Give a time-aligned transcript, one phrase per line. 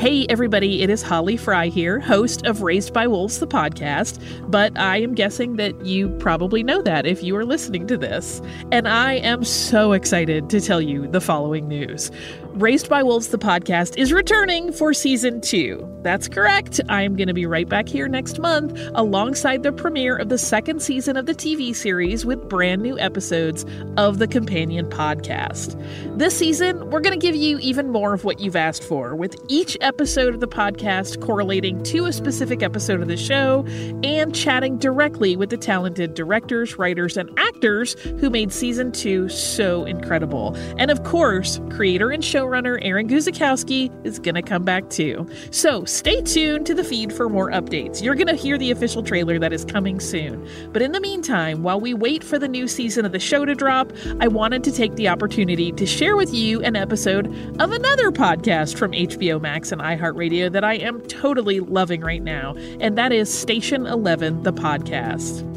[0.00, 4.18] Hey, everybody, it is Holly Fry here, host of Raised by Wolves, the podcast.
[4.50, 8.40] But I am guessing that you probably know that if you are listening to this.
[8.72, 12.10] And I am so excited to tell you the following news.
[12.54, 15.86] Raised by Wolves, the podcast, is returning for season two.
[16.02, 16.80] That's correct.
[16.88, 20.38] I am going to be right back here next month alongside the premiere of the
[20.38, 23.64] second season of the TV series with brand new episodes
[23.96, 25.78] of the companion podcast.
[26.18, 29.36] This season, we're going to give you even more of what you've asked for, with
[29.48, 33.64] each episode of the podcast correlating to a specific episode of the show
[34.02, 39.84] and chatting directly with the talented directors, writers, and actors who made season two so
[39.84, 40.56] incredible.
[40.78, 45.28] And of course, creator and showrunner Aaron Guzikowski is going to come back too.
[45.50, 48.02] So stay tuned to the feed for more updates.
[48.02, 50.46] You're going to hear the official trailer that is coming soon.
[50.72, 53.54] But in the meantime, while we wait for the new season of the show to
[53.54, 57.26] drop, I wanted to take the opportunity to share with you an episode
[57.60, 62.54] of another podcast from HBO Max and iHeartRadio that I am totally loving right now,
[62.80, 65.49] and that is Station 11, the podcast.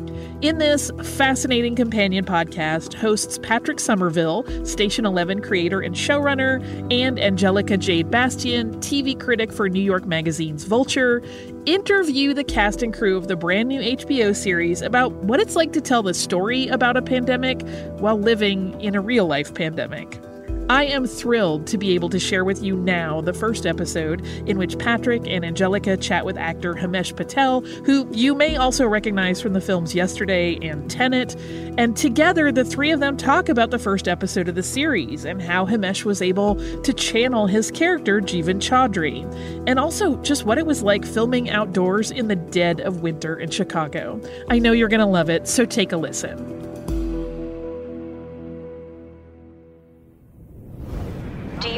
[0.44, 7.78] In this fascinating companion podcast, hosts Patrick Somerville, Station 11 creator and showrunner, and Angelica
[7.78, 11.24] Jade Bastién, TV critic for New York Magazine's Vulture,
[11.66, 15.72] interview the cast and crew of the brand new HBO series about what it's like
[15.72, 17.66] to tell the story about a pandemic
[18.00, 20.20] while living in a real life pandemic.
[20.70, 24.58] I am thrilled to be able to share with you now the first episode in
[24.58, 29.54] which Patrick and Angelica chat with actor Himesh Patel, who you may also recognize from
[29.54, 31.36] the films Yesterday and Tenet.
[31.78, 35.42] And together, the three of them talk about the first episode of the series and
[35.42, 39.24] how Himesh was able to channel his character, Jeevan Chaudhary,
[39.68, 43.50] and also just what it was like filming outdoors in the dead of winter in
[43.50, 44.22] Chicago.
[44.50, 46.73] I know you're going to love it, so take a listen.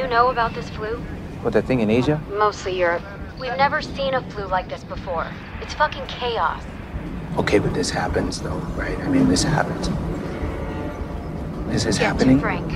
[0.05, 0.97] You know about this flu?
[1.41, 2.21] What, that thing in Asia?
[2.29, 3.01] Mostly Europe.
[3.39, 5.27] We've never seen a flu like this before.
[5.61, 6.63] It's fucking chaos.
[7.37, 8.97] Okay, but this happens, though, right?
[8.99, 9.89] I mean, this happens.
[11.71, 12.35] This is Get happening.
[12.37, 12.71] to Frank.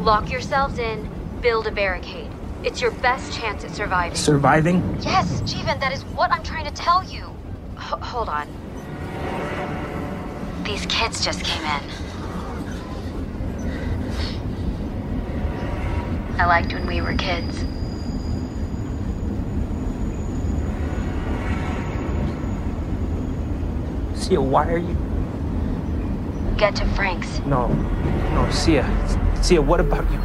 [0.00, 1.08] Lock yourselves in,
[1.40, 2.30] build a barricade.
[2.62, 4.16] It's your best chance at surviving.
[4.16, 4.98] Surviving?
[5.00, 7.24] yes, Jeevan, that is what I'm trying to tell you.
[7.78, 8.46] H- hold on.
[10.64, 12.13] These kids just came in.
[16.36, 17.62] I liked when we were kids.
[24.18, 24.96] Siya, why are you.
[26.56, 27.38] Get to Frank's.
[27.46, 27.68] No.
[27.68, 28.84] No, Siya.
[29.36, 30.18] Siya, what about you?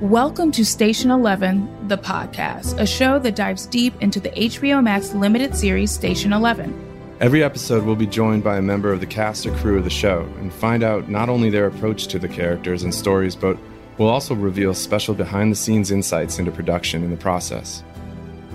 [0.00, 5.14] Welcome to Station 11, the podcast, a show that dives deep into the HBO Max
[5.14, 6.93] limited series Station 11.
[7.20, 9.90] Every episode will be joined by a member of the cast or crew of the
[9.90, 13.56] show and find out not only their approach to the characters and stories, but
[13.98, 17.84] we'll also reveal special behind the scenes insights into production in the process.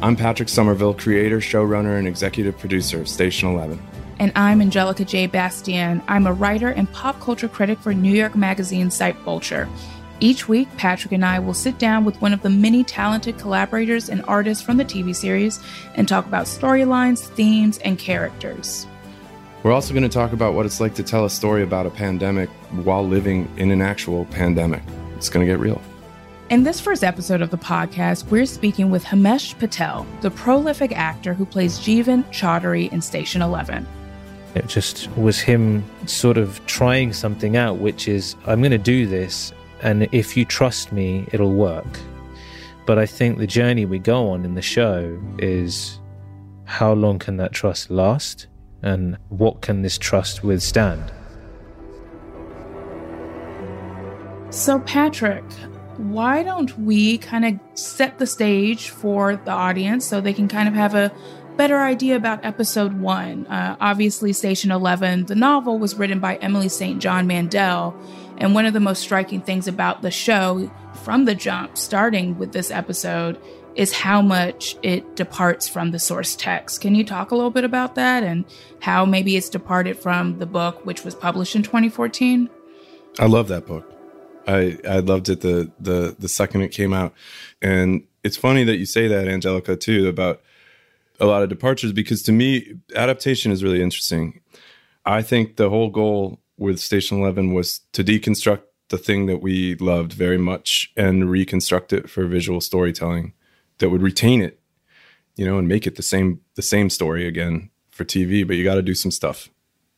[0.02, 3.82] I'm Patrick Somerville, creator, showrunner, and executive producer of Station 11.
[4.20, 5.30] And I'm Angelica J.
[5.30, 6.04] Bastién.
[6.10, 9.70] I'm a writer and pop culture critic for New York Magazine site Vulture.
[10.22, 14.10] Each week, Patrick and I will sit down with one of the many talented collaborators
[14.10, 15.62] and artists from the TV series
[15.96, 18.86] and talk about storylines, themes, and characters.
[19.64, 21.90] We're also going to talk about what it's like to tell a story about a
[21.90, 22.50] pandemic
[22.84, 24.84] while living in an actual pandemic.
[25.16, 25.82] It's going to get real.
[26.50, 31.34] In this first episode of the podcast, we're speaking with Himesh Patel, the prolific actor
[31.34, 33.88] who plays Jeevan Chaudhary in Station 11.
[34.56, 39.06] It just was him sort of trying something out, which is, I'm going to do
[39.06, 42.00] this, and if you trust me, it'll work.
[42.86, 46.00] But I think the journey we go on in the show is
[46.66, 48.48] how long can that trust last,
[48.82, 51.12] and what can this trust withstand?
[54.52, 55.44] So, Patrick,
[55.98, 60.68] why don't we kind of set the stage for the audience so they can kind
[60.68, 61.12] of have a
[61.58, 63.46] better idea about episode one?
[63.48, 67.00] Uh, obviously, Station 11, the novel, was written by Emily St.
[67.00, 67.96] John Mandel.
[68.40, 70.72] And one of the most striking things about the show
[71.04, 73.40] from the jump, starting with this episode,
[73.76, 76.82] is how much it departs from the source text.
[76.82, 78.46] Can you talk a little bit about that and
[78.82, 82.50] how maybe it's departed from the book, which was published in 2014?
[83.20, 83.92] I love that book.
[84.48, 87.14] I I loved it the the the second it came out,
[87.62, 90.42] and it's funny that you say that, Angelica, too, about
[91.20, 94.42] a lot of departures because to me, adaptation is really interesting.
[95.06, 99.76] I think the whole goal with Station Eleven was to deconstruct the thing that we
[99.76, 103.34] loved very much and reconstruct it for visual storytelling
[103.78, 104.60] that would retain it,
[105.36, 108.46] you know, and make it the same the same story again for TV.
[108.46, 109.50] But you got to do some stuff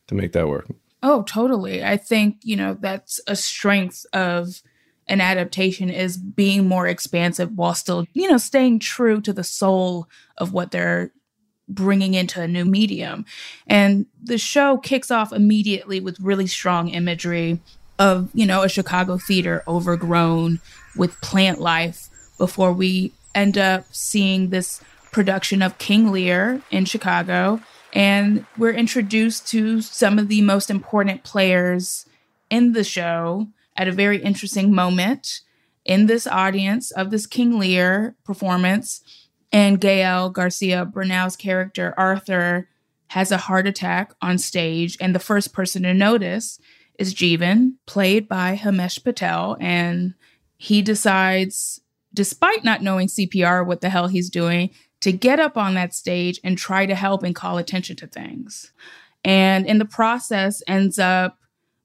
[0.06, 0.66] to make that work.
[1.02, 1.84] Oh, totally.
[1.84, 4.62] I think, you know, that's a strength of
[5.08, 10.08] an adaptation is being more expansive while still, you know, staying true to the soul
[10.38, 11.12] of what they're
[11.68, 13.24] bringing into a new medium.
[13.66, 17.60] And the show kicks off immediately with really strong imagery
[17.98, 20.60] of, you know, a Chicago theater overgrown
[20.96, 24.82] with plant life before we end up seeing this
[25.12, 27.60] production of King Lear in Chicago.
[27.92, 32.06] And we're introduced to some of the most important players
[32.50, 35.40] in the show at a very interesting moment
[35.84, 39.02] in this audience of this King Lear performance.
[39.52, 42.68] And Gael Garcia Bernal's character, Arthur,
[43.08, 44.96] has a heart attack on stage.
[45.00, 46.58] And the first person to notice
[46.98, 49.56] is Jeevan, played by Himesh Patel.
[49.60, 50.14] And
[50.56, 51.80] he decides,
[52.14, 54.70] despite not knowing CPR, what the hell he's doing,
[55.00, 58.72] to get up on that stage and try to help and call attention to things.
[59.24, 61.38] And in the process, ends up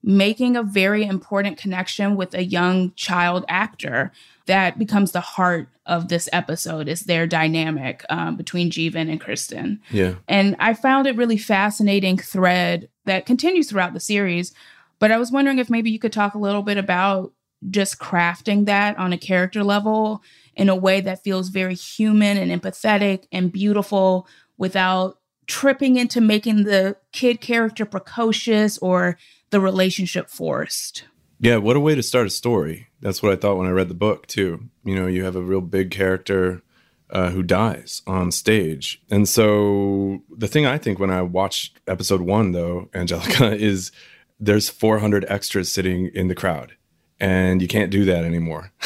[0.03, 4.11] making a very important connection with a young child actor
[4.47, 9.79] that becomes the heart of this episode is their dynamic um, between Jeevan and Kirsten.
[9.91, 10.15] Yeah.
[10.27, 14.53] And I found it really fascinating thread that continues throughout the series.
[14.99, 17.33] But I was wondering if maybe you could talk a little bit about
[17.69, 20.21] just crafting that on a character level
[20.55, 24.27] in a way that feels very human and empathetic and beautiful
[24.57, 29.17] without tripping into making the kid character precocious or
[29.49, 31.05] the relationship forced.
[31.39, 32.86] Yeah, what a way to start a story.
[33.01, 34.69] That's what I thought when I read the book too.
[34.83, 36.61] You know, you have a real big character
[37.09, 42.21] uh, who dies on stage, and so the thing I think when I watched episode
[42.21, 43.91] one, though, Angelica, is
[44.39, 46.73] there's 400 extras sitting in the crowd,
[47.19, 48.71] and you can't do that anymore.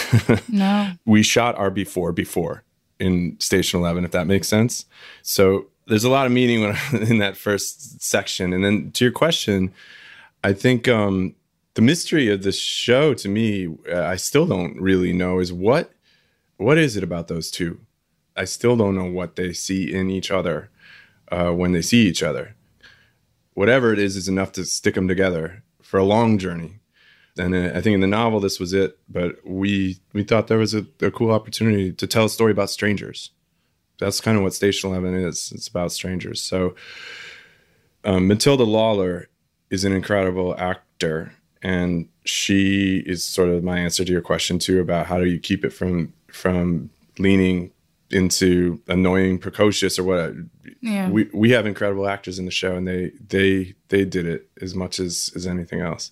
[0.47, 0.91] No.
[1.05, 2.63] we shot our before before
[2.99, 4.85] in Station Eleven, if that makes sense.
[5.23, 6.77] So there's a lot of meaning when,
[7.09, 9.73] in that first section, and then to your question,
[10.43, 11.35] I think um,
[11.73, 15.91] the mystery of this show to me, uh, I still don't really know is what
[16.57, 17.79] what is it about those two?
[18.35, 20.69] I still don't know what they see in each other
[21.31, 22.55] uh, when they see each other.
[23.55, 26.79] Whatever it is, is enough to stick them together for a long journey.
[27.37, 28.99] And uh, I think in the novel, this was it.
[29.09, 32.69] But we we thought there was a, a cool opportunity to tell a story about
[32.69, 33.31] strangers.
[33.99, 35.51] That's kind of what Station Eleven is.
[35.53, 36.41] It's about strangers.
[36.41, 36.75] So
[38.03, 39.29] um, Matilda Lawler
[39.69, 41.33] is an incredible actor
[41.63, 45.39] and she is sort of my answer to your question too about how do you
[45.39, 47.71] keep it from from leaning
[48.09, 50.31] into annoying precocious or what uh,
[50.81, 51.09] Yeah.
[51.09, 54.75] we we have incredible actors in the show and they they they did it as
[54.75, 56.11] much as as anything else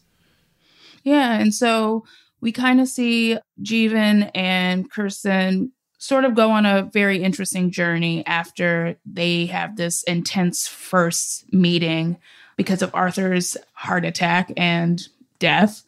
[1.03, 2.05] Yeah, and so
[2.41, 8.25] we kind of see Jeevan and Kirsten sort of go on a very interesting journey
[8.25, 12.17] after they have this intense first meeting
[12.55, 15.05] because of Arthur's heart attack and
[15.39, 15.83] death.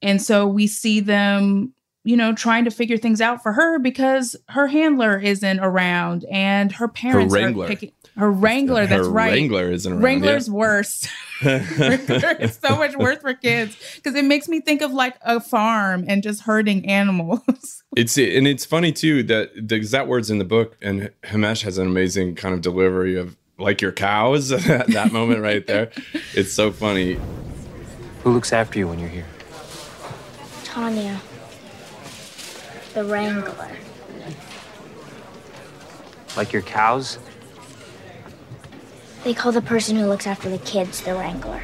[0.00, 1.72] And so we see them,
[2.04, 6.72] you know, trying to figure things out for her because her handler isn't around and
[6.72, 7.66] her parents Wrangler.
[7.66, 8.86] are picking her wrangler.
[8.86, 9.32] that's Her right.
[9.32, 10.54] wrangler isn't around, Wrangler's yeah.
[10.54, 11.08] worse.
[11.44, 15.40] Wrangler is so much worse for kids because it makes me think of like a
[15.40, 17.40] farm and just herding animals.
[17.94, 21.76] It's and it's funny too that the exact words in the book, and Himesh has
[21.76, 25.90] an amazing kind of delivery of like your cows at that moment right there.
[26.34, 27.18] It's so funny.
[28.22, 29.26] Who looks after you when you're here?
[30.64, 31.20] Tanya.
[32.94, 33.70] The Wrangler.
[36.36, 37.18] Like your cows?
[39.24, 41.62] They call the person who looks after the kids the Wrangler.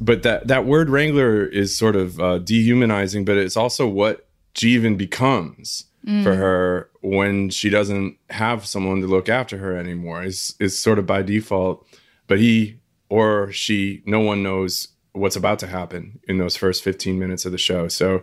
[0.00, 4.96] But that that word wrangler is sort of uh, dehumanizing, but it's also what Jeevan
[4.96, 5.86] becomes
[6.22, 10.22] for her when she doesn't have someone to look after her anymore.
[10.22, 11.86] Is is sort of by default,
[12.26, 12.78] but he
[13.08, 17.52] or she, no one knows what's about to happen in those first 15 minutes of
[17.52, 17.88] the show.
[17.88, 18.22] So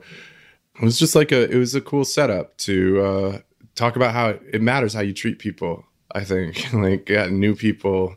[0.76, 3.40] it was just like a it was a cool setup to uh,
[3.76, 5.86] talk about how it matters how you treat people.
[6.12, 8.16] I think like yeah, new people,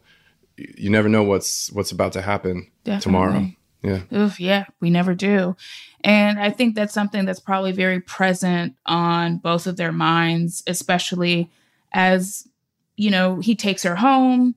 [0.56, 2.70] you never know what's what's about to happen
[3.00, 3.50] tomorrow.
[3.82, 4.00] Yeah.
[4.12, 5.56] Oof, yeah, we never do.
[6.02, 11.50] And I think that's something that's probably very present on both of their minds, especially
[11.92, 12.48] as,
[12.96, 14.56] you know, he takes her home.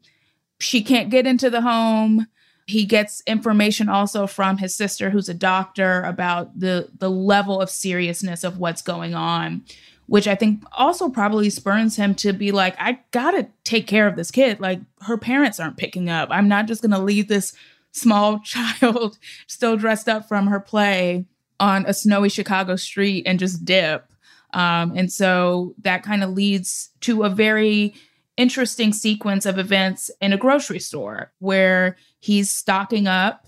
[0.62, 2.27] She can't get into the home.
[2.68, 7.70] He gets information also from his sister, who's a doctor, about the the level of
[7.70, 9.63] seriousness of what's going on,
[10.06, 14.15] which I think also probably spurns him to be like, I gotta take care of
[14.15, 14.60] this kid.
[14.60, 16.30] Like her parents aren't picking up.
[16.32, 17.53] I'm not just gonna leave this
[17.91, 21.25] small child still dressed up from her play
[21.60, 24.06] on a snowy Chicago street and just dip.
[24.53, 27.96] Um, and so that kind of leads to a very
[28.41, 33.45] interesting sequence of events in a grocery store where he's stocking up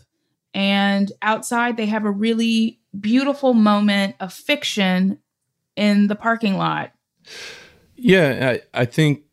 [0.54, 5.20] And outside, they have a really beautiful moment of fiction
[5.76, 6.92] in the parking lot.
[7.96, 9.24] Yeah, I, I think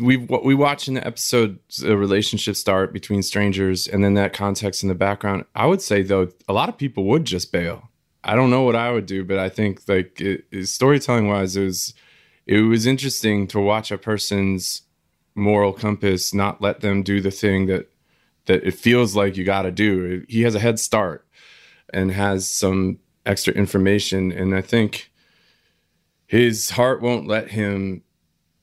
[0.00, 4.82] we we watch in the episode the relationship start between strangers, and then that context
[4.82, 5.44] in the background.
[5.54, 7.90] I would say though, a lot of people would just bail.
[8.24, 11.56] I don't know what I would do, but I think like it, it, storytelling wise,
[11.56, 11.94] it was
[12.46, 14.82] it was interesting to watch a person's
[15.34, 17.90] moral compass not let them do the thing that
[18.46, 20.24] that it feels like you got to do.
[20.28, 21.26] He has a head start
[21.92, 25.10] and has some extra information, and I think
[26.26, 28.02] his heart won't let him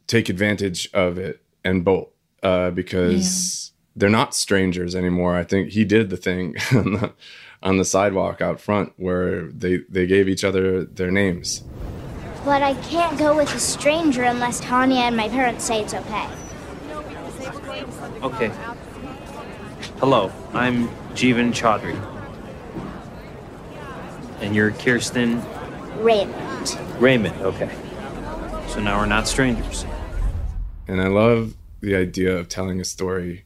[0.07, 2.13] take advantage of it and bolt
[2.43, 3.91] uh, because yeah.
[3.95, 5.35] they're not strangers anymore.
[5.35, 7.13] I think he did the thing on the,
[7.63, 11.63] on the sidewalk out front where they, they gave each other their names.
[12.43, 16.27] But I can't go with a stranger unless Tanya and my parents say it's okay.
[18.23, 18.51] Okay.
[19.97, 21.97] Hello, I'm Jeevan Chaudhary.
[24.41, 25.41] And you're Kirsten?
[26.01, 26.75] Raymonde.
[26.99, 27.71] Raymonde, okay.
[28.67, 29.85] So now we're not strangers.
[30.87, 33.43] And I love the idea of telling a story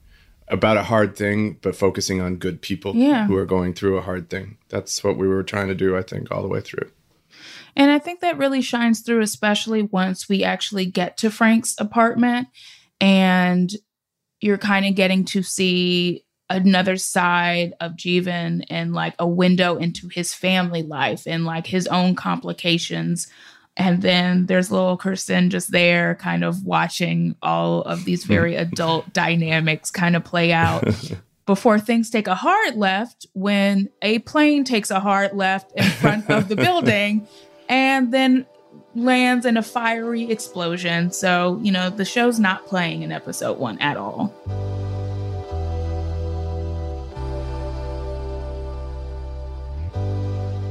[0.50, 3.28] about a hard thing, but focusing on good people yeah.
[3.28, 4.58] who are going through a hard thing.
[4.68, 6.92] That's what we were trying to do, I think, all the way through.
[7.78, 12.50] And I think that really shines through, especially once we actually get to Frank's apartment
[13.00, 13.72] and
[14.42, 20.10] you're kind of getting to see another side of Jeevan and like a window into
[20.10, 23.28] his family life and like his own complications.
[23.78, 29.12] And then there's little Kirsten just there, kind of watching all of these very adult
[29.14, 30.88] dynamics kind of play out.
[31.46, 36.28] Before things take a hard left when a plane takes a hard left in front
[36.28, 37.28] of the building
[37.70, 38.48] and then
[38.96, 41.12] lands in a fiery explosion.
[41.12, 44.34] So, you know, the show's not playing in episode one at all.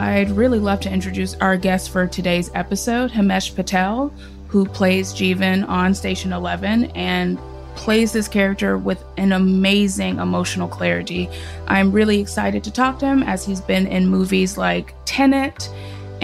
[0.00, 4.12] I'd really love to introduce our guest for today's episode, Himesh Patel,
[4.48, 7.38] who plays Jeevan on Station 11 and
[7.74, 11.28] plays this character with an amazing emotional clarity.
[11.66, 15.70] I'm really excited to talk to him as he's been in movies like Tenet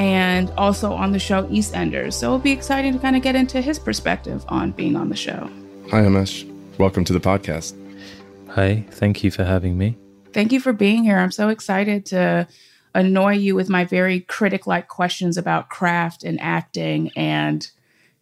[0.00, 2.14] and also on the show EastEnders.
[2.14, 5.16] So it'll be exciting to kind of get into his perspective on being on the
[5.16, 5.50] show.
[5.90, 6.50] Hi, Himesh.
[6.78, 7.76] Welcome to the podcast.
[8.48, 9.98] Hi, thank you for having me.
[10.32, 11.18] Thank you for being here.
[11.18, 12.48] I'm so excited to
[12.94, 17.70] annoy you with my very critic like questions about craft and acting and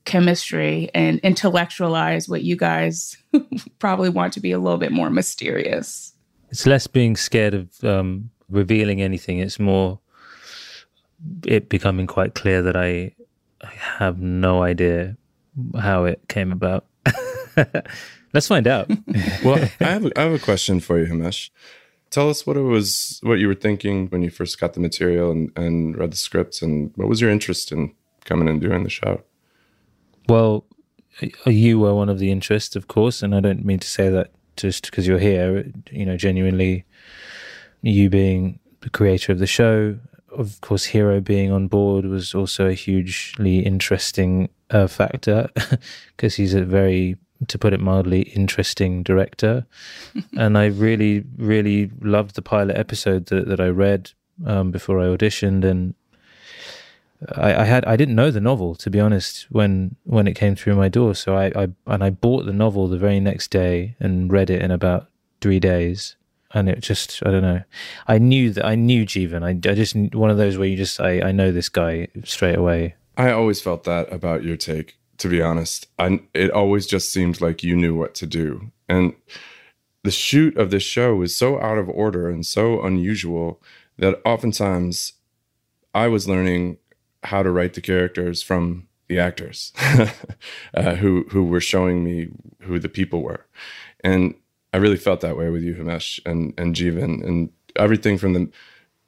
[0.05, 3.17] chemistry and intellectualize what you guys
[3.79, 6.13] probably want to be a little bit more mysterious.
[6.51, 9.39] It's less being scared of um, revealing anything.
[9.39, 10.01] It's more
[11.47, 13.13] it becoming quite clear that I,
[13.63, 15.17] I have no idea
[15.79, 16.87] how it came about.
[18.35, 18.89] Let's find out.
[19.45, 21.51] well, I have, a, I have a question for you, Himesh.
[22.11, 25.31] Tell us what it was, what you were thinking when you first got the material
[25.31, 27.95] and, and read the scripts, and what was your interest in
[28.25, 29.23] coming and doing the show?
[30.29, 30.65] Well,
[31.47, 34.31] you were one of the interests, of course, and I don't mean to say that
[34.57, 35.71] just because you're here.
[35.91, 36.85] You know, genuinely,
[37.83, 39.99] you being the creator of the show,
[40.31, 45.51] of course, Hiro being on board was also a hugely interesting uh, factor
[46.17, 47.17] because he's a very
[47.47, 49.65] to put it mildly, interesting director.
[50.37, 54.11] and I really, really loved the pilot episode that, that I read
[54.45, 55.65] um, before I auditioned.
[55.65, 55.95] And
[57.37, 60.57] I, I, had I didn't know the novel to be honest when when it came
[60.57, 61.15] through my door.
[61.15, 64.63] So I, I and I bought the novel the very next day and read it
[64.63, 65.09] in about
[65.41, 66.17] three days.
[66.53, 67.63] And it just I don't know.
[68.07, 69.43] I knew that I knew Jeevan.
[69.43, 72.57] I, I just one of those where you just I, I know this guy straight
[72.57, 72.95] away.
[73.17, 75.89] I always felt that about your take to be honest.
[75.99, 78.71] I, it always just seemed like you knew what to do.
[78.89, 79.15] And
[80.05, 83.61] the shoot of this show was so out of order and so unusual
[83.99, 85.15] that oftentimes
[85.93, 86.79] I was learning
[87.25, 89.73] how to write the characters from the actors
[90.75, 92.29] uh, who who were showing me
[92.61, 93.47] who the people were.
[94.05, 94.35] And
[94.73, 98.51] I really felt that way with you, Himesh and, and Jeevan, and everything from the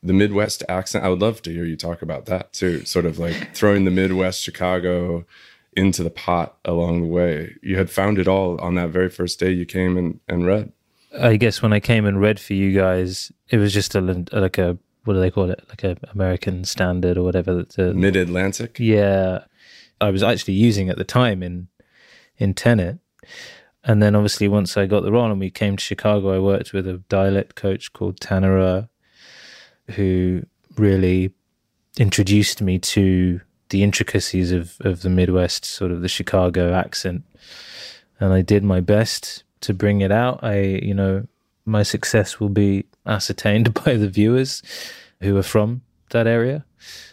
[0.02, 1.04] the Midwest accent.
[1.04, 2.84] I would love to hear you talk about that too.
[2.84, 5.26] Sort of like throwing the Midwest Chicago
[5.74, 7.56] into the pot along the way.
[7.62, 10.72] You had found it all on that very first day you came and, and read.
[11.18, 14.00] I guess when I came and read for you guys, it was just a
[14.32, 15.64] like a what do they call it?
[15.68, 17.64] Like a American standard or whatever.
[17.76, 18.78] Mid Atlantic.
[18.78, 19.44] Yeah,
[20.00, 21.68] I was actually using at the time in
[22.36, 22.98] in Tenet,
[23.84, 26.72] and then obviously once I got the role and we came to Chicago, I worked
[26.72, 28.88] with a dialect coach called Tanara,
[29.92, 30.42] who
[30.76, 31.32] really
[31.98, 37.24] introduced me to the intricacies of, of the Midwest, sort of the Chicago accent.
[38.18, 40.40] And I did my best to bring it out.
[40.42, 41.26] I, you know,
[41.64, 44.62] my success will be ascertained by the viewers
[45.20, 46.64] who are from that area.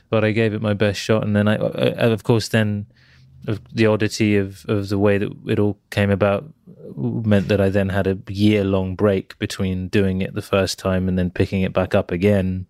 [0.09, 2.85] But I gave it my best shot, and then I, I of course, then
[3.47, 6.45] the oddity of, of the way that it all came about
[6.95, 11.07] meant that I then had a year long break between doing it the first time
[11.07, 12.65] and then picking it back up again.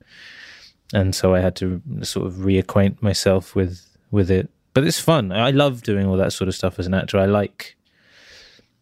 [0.94, 4.50] And so I had to sort of reacquaint myself with with it.
[4.74, 5.32] But it's fun.
[5.32, 7.18] I love doing all that sort of stuff as an actor.
[7.18, 7.76] I like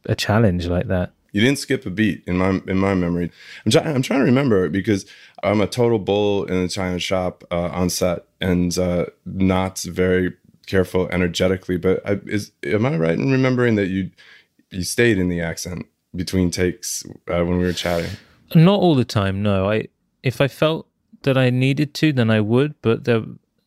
[0.06, 1.14] a challenge like that.
[1.32, 3.32] You didn't skip a beat in my in my memory.
[3.66, 5.06] I'm, try, I'm trying to remember because
[5.44, 10.34] I'm a total bull in the China shop uh, on set and uh, not very
[10.66, 11.78] careful energetically.
[11.78, 14.12] But I, is am I right in remembering that you
[14.72, 18.12] you stayed in the accent between takes uh, when we were chatting?
[18.54, 19.42] Not all the time.
[19.42, 19.88] No, I
[20.24, 20.88] if I felt
[21.24, 22.76] that I needed to, then I would.
[22.82, 23.24] But there,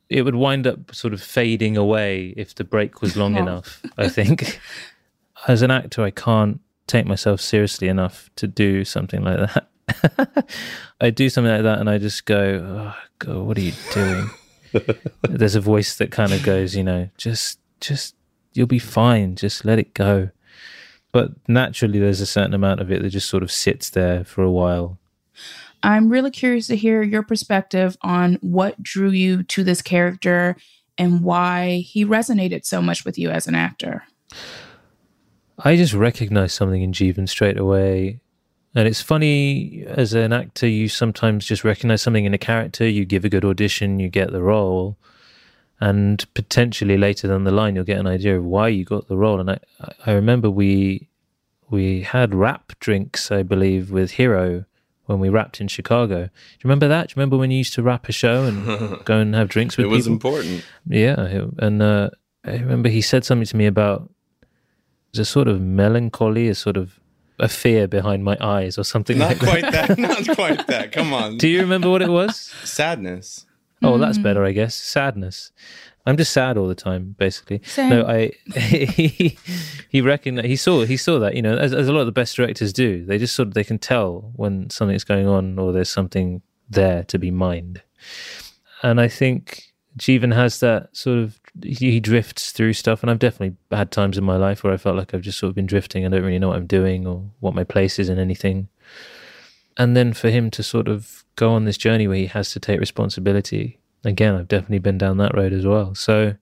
[0.09, 3.43] it would wind up sort of fading away if the break was long oh.
[3.43, 3.83] enough.
[3.97, 4.61] I think.
[5.47, 10.49] As an actor, I can't take myself seriously enough to do something like that.
[11.00, 14.31] I do something like that, and I just go, "Oh God, what are you doing?"
[15.22, 18.14] There's a voice that kind of goes, you know, just, just,
[18.54, 19.37] you'll be fine.
[19.37, 20.30] Just let it go.
[21.12, 24.42] But naturally, there's a certain amount of it that just sort of sits there for
[24.42, 24.98] a while.
[25.82, 30.56] I'm really curious to hear your perspective on what drew you to this character
[30.98, 34.02] and why he resonated so much with you as an actor.
[35.60, 38.20] I just recognized something in Jeevan straight away.
[38.75, 43.04] And it's funny, as an actor, you sometimes just recognize something in a character, you
[43.04, 44.96] give a good audition, you get the role.
[45.80, 49.16] And potentially later down the line, you'll get an idea of why you got the
[49.16, 49.40] role.
[49.40, 49.58] And I,
[50.06, 51.08] I remember we
[51.70, 54.64] we had wrap drinks, I believe, with Hiro
[55.06, 56.25] when we wrapped in Chicago.
[56.25, 57.08] Do you remember that?
[57.08, 59.76] Do you remember when you used to wrap a show and go and have drinks
[59.76, 59.94] with it people?
[59.94, 60.64] It was important.
[60.87, 61.46] Yeah.
[61.58, 62.10] And uh,
[62.44, 64.10] I remember he said something to me about
[65.12, 66.98] there's a sort of melancholy, a sort of
[67.38, 69.99] a fear behind my eyes or something not like quite that.
[69.99, 70.92] Not quite that.
[70.92, 71.38] Come on.
[71.38, 72.52] Do you remember what it was?
[72.64, 73.47] Sadness.
[73.83, 74.25] Oh, well, that's mm.
[74.25, 74.75] better, I guess.
[74.75, 75.52] Sadness.
[76.04, 77.61] I'm just sad all the time, basically.
[77.64, 77.90] Same.
[77.90, 79.38] No, I he
[79.90, 82.12] he reckoned he saw he saw that you know as, as a lot of the
[82.12, 83.05] best directors do.
[83.05, 87.05] They just sort of they can tell when something's going on or there's something there
[87.05, 87.83] to be mined.
[88.83, 93.56] And I think Jeevan has that sort of he drifts through stuff, and I've definitely
[93.70, 96.06] had times in my life where I felt like I've just sort of been drifting.
[96.06, 98.68] I don't really know what I'm doing or what my place is in anything.
[99.76, 102.61] And then for him to sort of go on this journey where he has to
[102.61, 105.94] take responsibility again, I've definitely been down that road as well.
[105.94, 106.34] So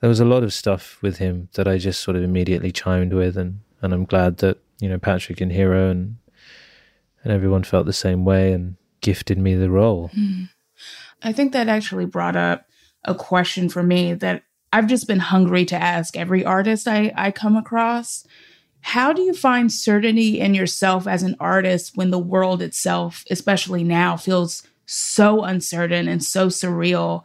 [0.00, 3.12] there was a lot of stuff with him that I just sort of immediately chimed
[3.12, 6.16] with, and and I'm glad that you know Patrick and Hiro and
[7.22, 10.10] and everyone felt the same way and gifted me the role.
[10.16, 10.48] Mm.
[11.22, 12.66] I think that actually brought up
[13.04, 17.30] a question for me that I've just been hungry to ask every artist I, I
[17.30, 18.26] come across.
[18.82, 23.84] How do you find certainty in yourself as an artist when the world itself, especially
[23.84, 27.22] now, feels so uncertain and so surreal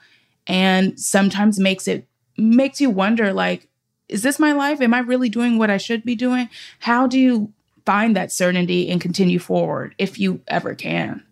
[0.48, 3.68] and sometimes makes it makes you wonder like
[4.08, 4.82] is this my life?
[4.82, 6.48] Am i really doing what i should be doing?
[6.80, 7.52] How do you
[7.86, 11.24] find that certainty and continue forward if you ever can?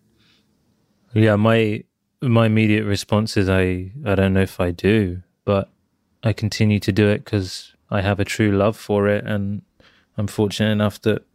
[1.14, 1.84] Yeah my
[2.30, 5.70] my immediate response is I I don't know if I do, but
[6.24, 9.62] I continue to do it because I have a true love for it, and
[10.18, 11.26] I'm fortunate enough that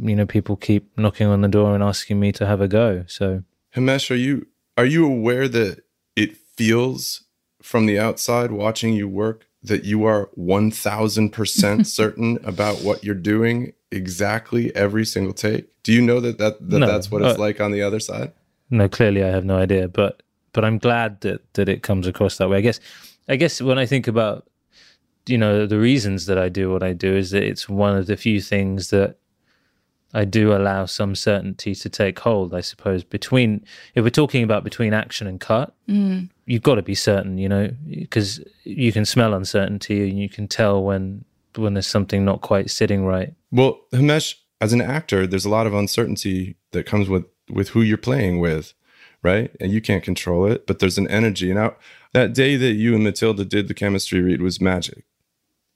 [0.00, 3.04] you know people keep knocking on the door and asking me to have a go.
[3.06, 3.42] So,
[3.74, 7.24] Himesh, are you are you aware that it feels
[7.62, 13.04] from the outside watching you work that you are one thousand percent certain about what
[13.04, 15.66] you're doing exactly every single take?
[15.82, 18.00] Do you know that that, that no, that's what it's uh, like on the other
[18.00, 18.32] side?
[18.70, 22.38] No, clearly I have no idea, but but I'm glad that that it comes across
[22.38, 22.58] that way.
[22.58, 22.80] I guess
[23.28, 24.48] I guess when I think about
[25.26, 28.06] you know the reasons that I do what I do is that it's one of
[28.06, 29.18] the few things that
[30.14, 32.54] I do allow some certainty to take hold.
[32.54, 36.28] I suppose between if we're talking about between action and cut, mm.
[36.46, 40.48] you've got to be certain, you know, because you can smell uncertainty and you can
[40.48, 41.24] tell when
[41.56, 43.34] when there's something not quite sitting right.
[43.50, 47.82] Well, Himesh, as an actor, there's a lot of uncertainty that comes with with who
[47.82, 48.74] you're playing with,
[49.22, 49.54] right?
[49.60, 51.52] And you can't control it, but there's an energy.
[51.52, 51.76] Now,
[52.12, 55.04] that day that you and Matilda did the chemistry read was magic.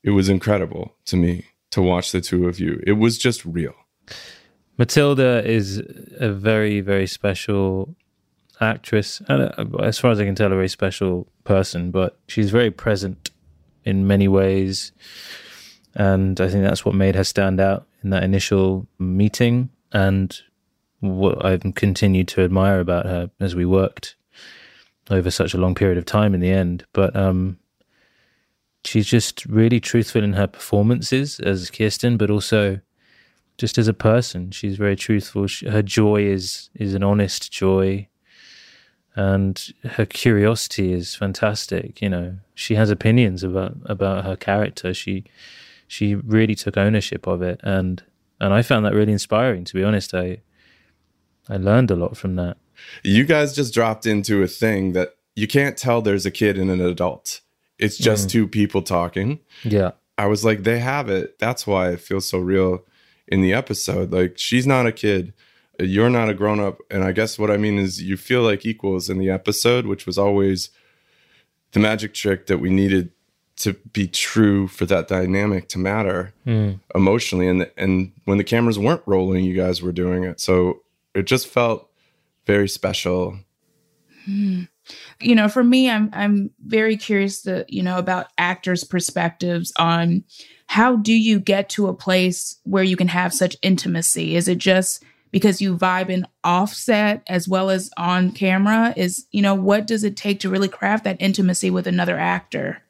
[0.03, 2.83] It was incredible to me to watch the two of you.
[2.87, 3.75] It was just real.
[4.79, 5.83] Matilda is
[6.19, 7.95] a very, very special
[8.61, 11.91] actress, and uh, as far as I can tell, a very special person.
[11.91, 13.31] But she's very present
[13.85, 14.93] in many ways,
[15.95, 19.69] and I think that's what made her stand out in that initial meeting.
[19.93, 20.41] And
[21.01, 24.17] what I've continued to admire about her as we worked
[25.11, 26.85] over such a long period of time in the end.
[26.93, 27.59] But um,
[28.85, 32.81] she's just really truthful in her performances as Kirsten, but also
[33.59, 34.51] just as a person.
[34.51, 35.47] She's very truthful.
[35.47, 38.09] She, her joy is is an honest joy,
[39.15, 42.01] and her curiosity is fantastic.
[42.01, 44.95] You know, she has opinions about about her character.
[44.95, 45.25] She
[45.89, 48.03] she really took ownership of it, and
[48.41, 49.65] and I found that really inspiring.
[49.65, 50.41] To be honest, I
[51.51, 52.57] I learned a lot from that.
[53.05, 56.71] You guys just dropped into a thing that you can't tell there's a kid and
[56.71, 57.41] an adult.
[57.79, 58.31] It's just Mm.
[58.31, 59.41] two people talking.
[59.65, 61.39] Yeah, I was like, they have it.
[61.39, 62.85] That's why it feels so real
[63.27, 64.13] in the episode.
[64.13, 65.33] Like, she's not a kid.
[65.79, 66.79] You're not a grown up.
[66.91, 70.05] And I guess what I mean is you feel like equals in the episode, which
[70.07, 70.69] was always
[71.73, 73.11] the magic trick that we needed
[73.57, 76.33] to be true for that dynamic to matter
[76.95, 77.47] emotionally.
[77.49, 80.41] And, and when the cameras weren't rolling, you guys were doing it.
[80.41, 80.83] So
[81.15, 81.91] it just felt
[82.47, 83.39] very special.
[84.25, 84.65] Hmm.
[85.19, 90.25] you know for me i'm i'm very curious to you know about actors perspectives on
[90.71, 94.37] how do you get to a place where you can have such intimacy?
[94.37, 98.95] Is it just because you vibe in offset as well as on camera?
[98.97, 102.85] Is you know what does it take to really craft that intimacy with another actor?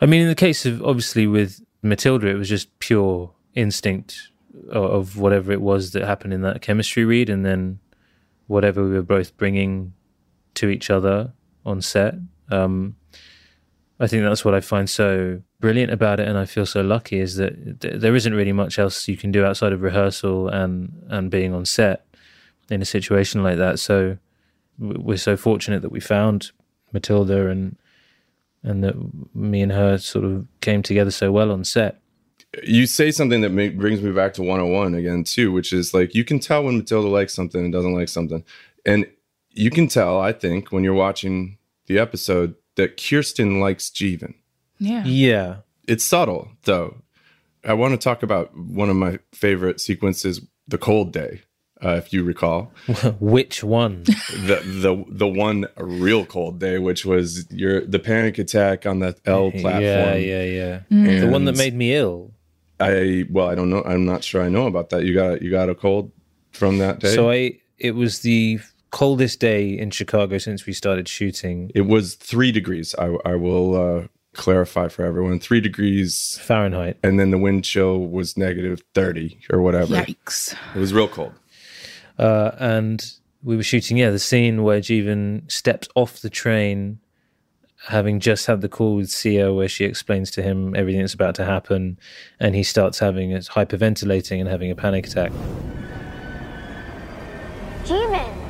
[0.00, 4.31] I mean, in the case of obviously with Matilda, it was just pure instinct o-
[4.68, 7.78] of whatever it was that happened in that chemistry read, and then
[8.46, 9.94] whatever we were both bringing
[10.54, 11.32] to each other
[11.64, 12.14] on set.
[12.50, 12.96] Um,
[13.98, 17.20] I think that's what I find so brilliant about it, and I feel so lucky
[17.20, 20.92] is that th- there isn't really much else you can do outside of rehearsal and
[21.08, 22.04] and being on set
[22.68, 23.78] in a situation like that.
[23.78, 24.18] So
[24.78, 26.50] we're so fortunate that we found
[26.92, 27.76] Matilda and
[28.64, 28.94] and that
[29.34, 32.01] me and her sort of came together so well on set.
[32.64, 36.14] You say something that ma- brings me back to 101 again too which is like
[36.14, 38.44] you can tell when matilda likes something and doesn't like something
[38.84, 39.06] and
[39.50, 44.34] you can tell i think when you're watching the episode that kirsten likes jeevan
[44.78, 45.56] yeah Yeah.
[45.88, 46.96] it's subtle though
[47.64, 51.42] i want to talk about one of my favorite sequences the cold day
[51.84, 52.70] uh, if you recall
[53.18, 54.04] Which one?
[54.04, 59.18] the the the one real cold day which was your the panic attack on that
[59.24, 60.42] l platform Yeah, yeah,
[60.90, 61.20] yeah.
[61.20, 62.31] The one that made me ill.
[62.82, 65.50] I well i don't know i'm not sure i know about that you got you
[65.50, 66.10] got a cold
[66.50, 71.08] from that day So I it was the coldest day in Chicago since we started
[71.08, 71.70] shooting.
[71.74, 72.94] It was three degrees.
[72.98, 76.98] I, I will uh, clarify for everyone: three degrees, Fahrenheit.
[77.02, 79.94] and then the wind chill was negative thirty or whatever.
[79.96, 81.32] yikes It was real cold.
[82.18, 83.02] Uh, and
[83.42, 87.00] we were shooting, yeah, the scene where Jeevan steps off the train,
[87.88, 91.34] having just had the call with Siya, where she explains to him everything that's about
[91.36, 91.98] to happen,
[92.38, 95.32] and he starts having hyperventilating and having a panic attack.
[97.84, 98.41] Jeevan!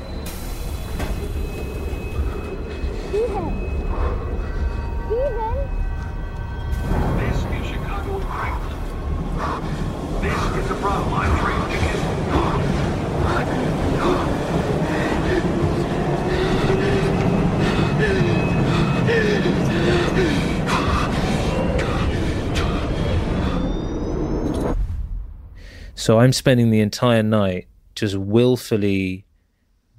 [26.02, 29.24] So I'm spending the entire night just willfully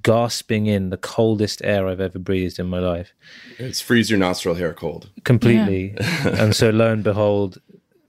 [0.01, 3.13] gasping in the coldest air I've ever breathed in my life.
[3.57, 5.09] It's freeze your nostril hair cold.
[5.23, 5.95] completely.
[6.25, 7.61] and so lo and behold,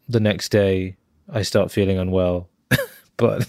[0.08, 0.96] the next day
[1.28, 2.48] I start feeling unwell.
[3.16, 3.46] but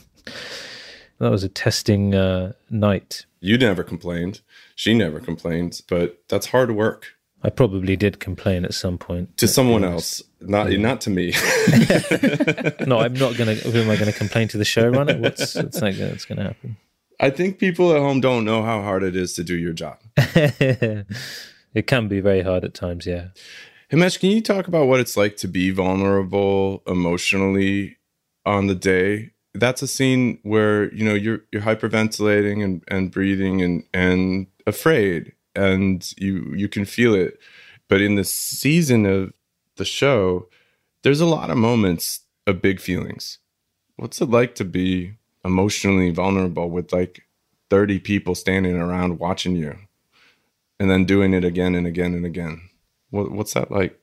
[1.17, 3.25] that was a testing uh, night.
[3.39, 4.41] You never complained.
[4.75, 5.81] She never complained.
[5.87, 7.14] But that's hard work
[7.45, 9.37] I probably did complain at some point.
[9.37, 11.33] to someone else, not not to me.
[12.87, 13.53] No, I'm not gonna.
[13.71, 15.19] Who am I going to complain to the showrunner?
[15.19, 16.77] What's what's not gonna, what's going to happen?
[17.19, 19.99] I think people at home don't know how hard it is to do your job.
[20.17, 23.05] it can be very hard at times.
[23.05, 23.27] Yeah.
[23.91, 27.97] Himesh, can you talk about what it's like to be vulnerable emotionally
[28.45, 29.31] on the day?
[29.53, 35.33] That's a scene where you know you're you're hyperventilating and, and breathing and and afraid,
[35.55, 37.39] and you you can feel it.
[37.87, 39.33] But in the season of
[39.75, 40.47] the show,
[41.03, 43.39] there's a lot of moments of big feelings.
[43.97, 47.23] What's it like to be emotionally vulnerable with like
[47.69, 49.77] 30 people standing around watching you,
[50.79, 52.69] and then doing it again and again and again?
[53.11, 53.99] What, what's that like?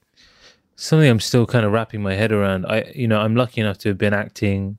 [0.82, 2.66] something I'm still kind of wrapping my head around.
[2.66, 4.78] I, you know, I'm lucky enough to have been acting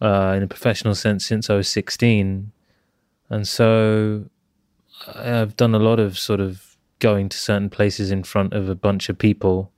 [0.00, 2.52] uh, in a professional sense since I was 16,
[3.28, 4.26] and so
[5.14, 8.74] I've done a lot of sort of going to certain places in front of a
[8.74, 9.72] bunch of people.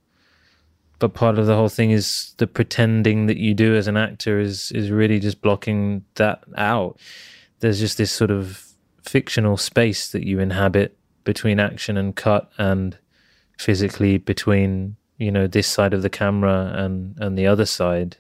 [0.99, 4.39] But part of the whole thing is the pretending that you do as an actor
[4.39, 6.99] is is really just blocking that out.
[7.61, 8.65] There's just this sort of
[9.03, 12.99] fictional space that you inhabit between action and cut and
[13.59, 18.19] physically between you know this side of the camera and and the other side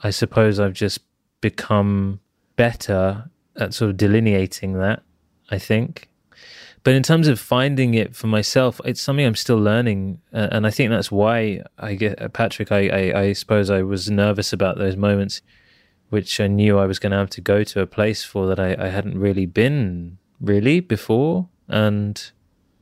[0.00, 0.98] i suppose i've just
[1.40, 2.18] become
[2.56, 5.02] better at sort of delineating that,
[5.50, 6.08] I think.
[6.86, 10.64] But in terms of finding it for myself, it's something I'm still learning, uh, and
[10.64, 12.70] I think that's why I get Patrick.
[12.70, 15.42] I, I, I suppose I was nervous about those moments,
[16.10, 18.60] which I knew I was going to have to go to a place for that
[18.60, 22.30] I, I hadn't really been really before, and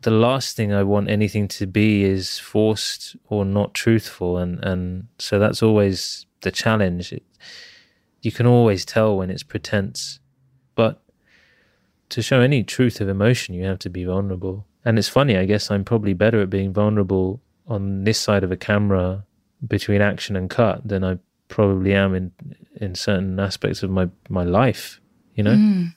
[0.03, 5.09] the last thing I want anything to be is forced or not truthful, and and
[5.19, 7.11] so that's always the challenge.
[7.11, 7.23] It,
[8.21, 10.21] you can always tell when it's pretense,
[12.15, 14.65] to show any truth of emotion, you have to be vulnerable.
[14.85, 18.53] And it's funny, I guess I'm probably better at being vulnerable on this side of
[18.53, 19.25] a camera
[19.67, 22.31] between action and cut than I probably am in
[22.81, 25.01] in certain aspects of my my life.
[25.35, 25.57] You know.
[25.57, 25.95] Mm.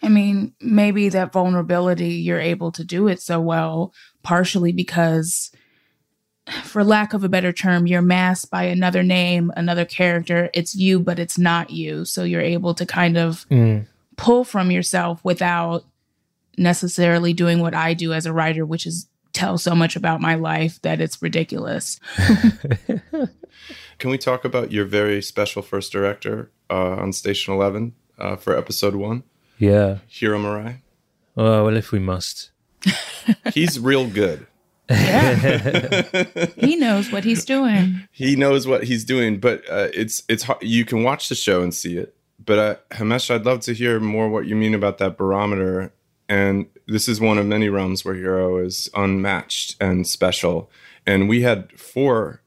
[0.00, 3.92] I mean, maybe that vulnerability, you're able to do it so well,
[4.22, 5.50] partially because,
[6.62, 10.50] for lack of a better term, you're masked by another name, another character.
[10.54, 12.04] It's you, but it's not you.
[12.04, 13.86] So you're able to kind of Mm.
[14.18, 15.84] Pull from yourself without
[16.58, 20.34] necessarily doing what I do as a writer, which is tell so much about my
[20.34, 21.98] life that it's ridiculous.
[23.98, 28.56] Can we talk about your very special first director uh, on Station Eleven uh, for
[28.56, 29.22] episode one,
[29.58, 29.98] Yeah.
[30.08, 30.78] Hiro Murai?
[31.36, 32.50] Oh, well, if we must.
[33.54, 34.46] He's real good.
[34.90, 36.46] Yeah.
[36.56, 38.08] he knows what he's doing.
[38.10, 40.62] he knows what he's doing but uh, it's it's hard.
[40.62, 42.14] you can watch the show and see it
[42.48, 45.92] but uh, Himesh, I'd love to hear more what you mean about that barometer.
[46.30, 50.70] And this is one of many realms where Hiro is unmatched and special.
[51.06, 52.40] And we had four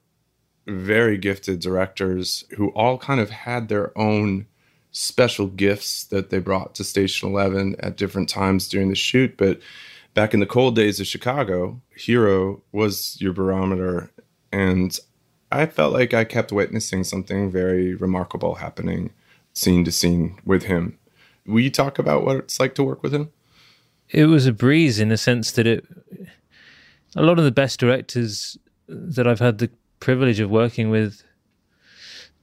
[0.66, 4.48] very gifted directors who all kind of had their own
[4.90, 9.38] special gifts that they brought to Station 11 at different times during the shoot.
[9.38, 9.60] But
[10.16, 14.10] back in the cold days of Chicago, Hiro was your barometer.
[14.52, 15.00] And
[15.52, 19.12] I felt like I kept witnessing something very remarkable happening
[19.54, 20.98] scene to scene with him.
[21.46, 23.32] Will you talk about what it's like to work with him?
[24.12, 25.86] it was a breeze in the sense that it
[27.16, 31.24] a lot of the best directors that I've had the privilege of working with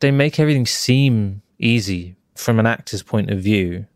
[0.00, 3.86] they make everything seem easy from an actor's point of view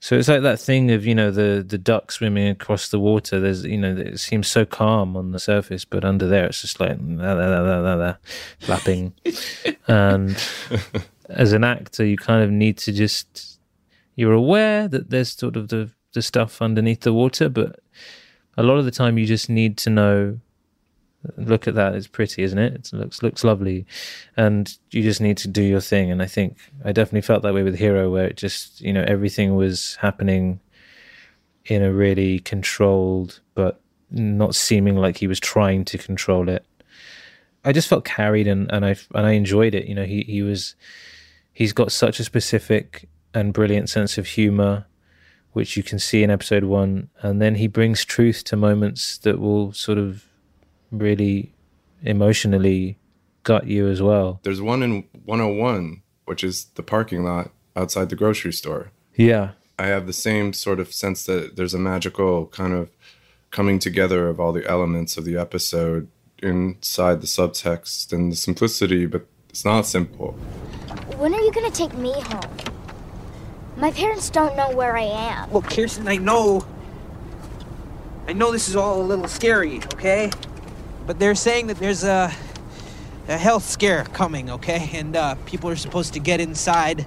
[0.00, 3.38] so it's like that thing of you know the the duck swimming across the water
[3.38, 6.80] there's you know it seems so calm on the surface but under there it's just
[6.80, 8.16] like la, la, la, la, la, la,
[8.58, 9.12] flapping
[9.86, 10.36] and
[11.28, 13.58] as an actor you kind of need to just
[14.16, 17.78] you're aware that there's sort of the the stuff underneath the water, but
[18.56, 20.40] a lot of the time you just need to know.
[21.36, 22.74] Look at that; it's pretty, isn't it?
[22.74, 23.84] It looks looks lovely,
[24.36, 26.10] and you just need to do your thing.
[26.10, 29.04] And I think I definitely felt that way with Hiro, where it just you know
[29.06, 30.60] everything was happening
[31.66, 36.64] in a really controlled, but not seeming like he was trying to control it.
[37.64, 39.86] I just felt carried, and and I and I enjoyed it.
[39.86, 40.76] You know, he he was
[41.56, 44.84] he's got such a specific and brilliant sense of humor
[45.56, 47.08] which you can see in episode one.
[47.22, 50.26] And then he brings truth to moments that will sort of
[50.92, 51.54] really
[52.02, 52.98] emotionally
[53.42, 54.38] gut you as well.
[54.42, 58.90] There's one in 101, which is the parking lot outside the grocery store.
[59.14, 59.52] Yeah.
[59.78, 62.90] I have the same sort of sense that there's a magical kind of
[63.50, 66.06] coming together of all the elements of the episode
[66.42, 70.38] inside the subtext and the simplicity, but it's not simple.
[71.18, 72.56] When are you gonna take me home?
[73.78, 75.50] My parents don't know where I am.
[75.50, 76.66] Look, Kirsten, I know.
[78.28, 80.30] I know this is all a little scary, okay?
[81.06, 82.30] But they're saying that there's a
[83.28, 84.90] a health scare coming, okay?
[84.92, 87.06] And uh, people are supposed to get inside.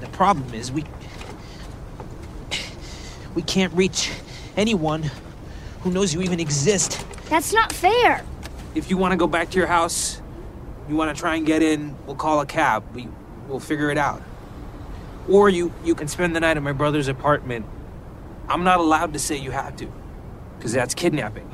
[0.00, 0.84] The problem is we
[3.34, 4.10] we can't reach
[4.56, 5.10] anyone
[5.82, 7.04] who knows you even exist.
[7.28, 8.24] That's not fair.
[8.74, 10.22] If you want to go back to your house,
[10.88, 12.84] you want to try and get in, we'll call a cab.
[12.94, 13.08] We
[13.48, 14.22] we'll figure it out.
[15.28, 17.66] Or you you can spend the night at my brother's apartment.
[18.48, 19.92] I'm not allowed to say you have to,
[20.56, 21.50] because that's kidnapping.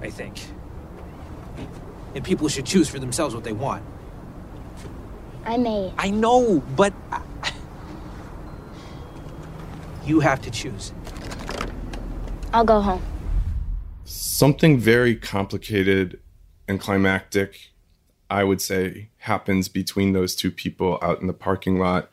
[0.00, 0.40] I think.
[2.14, 3.84] And people should choose for themselves what they want.
[5.44, 5.92] I may.
[5.98, 7.22] I know, but I-
[10.04, 10.92] you have to choose.
[12.52, 13.02] I'll go home.
[14.04, 16.18] something very complicated
[16.66, 17.69] and climactic,
[18.30, 22.10] I would say, happens between those two people out in the parking lot,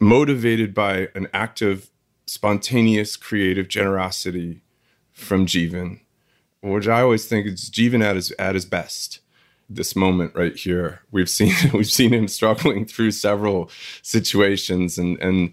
[0.00, 1.90] motivated by an act of
[2.26, 4.62] spontaneous creative generosity
[5.12, 6.00] from Jeevan,
[6.62, 9.20] which I always think is Jeevan at his at his best.
[9.70, 13.70] This moment right here, we've seen we've seen him struggling through several
[14.02, 15.52] situations, and and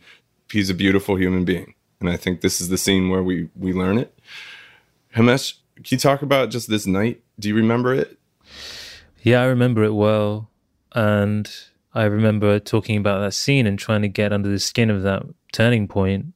[0.51, 1.73] he's a beautiful human being.
[1.99, 4.17] And I think this is the scene where we we learn it.
[5.15, 7.21] Himesh, can you talk about just this night?
[7.39, 8.19] Do you remember it?
[9.25, 10.51] Yeah, I remember it well.
[10.93, 11.51] And
[11.95, 15.23] I remember talking about that scene and trying to get under the skin of that
[15.51, 16.27] turning point.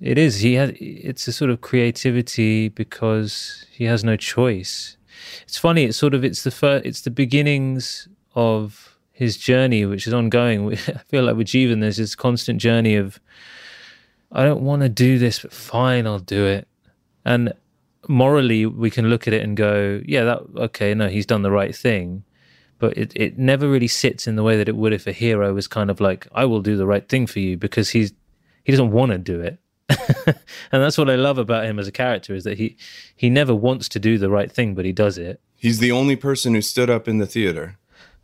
[0.00, 4.96] It is he had it's a sort of creativity because he has no choice.
[5.44, 5.84] It's funny.
[5.84, 10.72] It's sort of it's the first, it's the beginnings of his journey, which is ongoing.
[10.72, 13.20] I feel like with Jeevan, there's this constant journey of
[14.32, 16.66] I don't want to do this, but fine, I'll do it.
[17.24, 17.52] And
[18.08, 21.50] morally, we can look at it and go, yeah, that okay, no, he's done the
[21.50, 22.24] right thing
[22.78, 25.54] but it, it never really sits in the way that it would if a hero
[25.54, 28.12] was kind of like, I will do the right thing for you because he's
[28.62, 29.58] he doesn't want to do it.
[30.26, 32.76] and that's what I love about him as a character is that he
[33.16, 35.40] he never wants to do the right thing, but he does it.
[35.56, 37.78] He's the only person who stood up in the theater.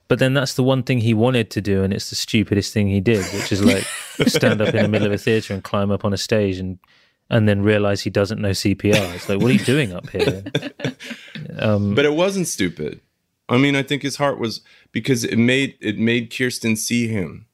[0.09, 2.89] But then that's the one thing he wanted to do, and it's the stupidest thing
[2.89, 3.85] he did, which is like
[4.27, 6.79] stand up in the middle of a theater and climb up on a stage and
[7.31, 9.15] and then realize he doesn't know CPR.
[9.15, 10.45] It's like, what are you doing up here?
[11.59, 13.01] Um, but it wasn't stupid.
[13.49, 14.63] I mean, I think his heart was
[14.93, 17.47] because it made it made Kirsten see him,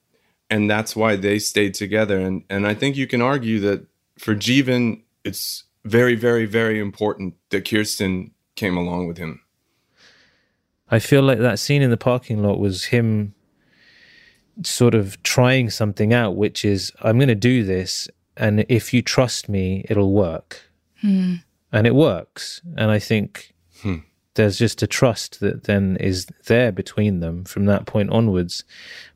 [0.50, 2.20] and that's why they stayed together.
[2.20, 3.86] And and I think you can argue that
[4.18, 9.40] for Jeevan, it's very, very, very important that Kirsten came along with him.
[10.90, 13.34] I feel like that scene in the parking lot was him
[14.62, 19.02] sort of trying something out, which is I'm going to do this, and if you
[19.02, 20.62] trust me, it'll work.
[21.00, 21.36] Hmm.
[21.72, 22.60] And it works.
[22.76, 23.96] And I think Hmm.
[24.34, 28.64] there's just a trust that then is there between them from that point onwards.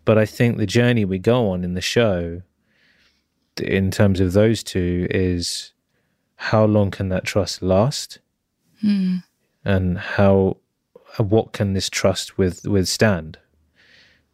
[0.04, 2.42] But I think the journey we go on in the show,
[3.62, 5.72] in terms of those two, is
[6.36, 8.18] how long can that trust last,
[8.80, 9.16] Hmm.
[9.64, 10.56] and how
[11.18, 13.38] what can this trust with withstand.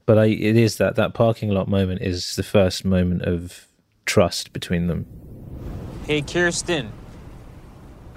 [0.04, 3.66] But I, it is that that parking lot moment is the first moment of
[4.06, 5.06] trust between them.
[6.06, 6.92] Hey, Kirsten.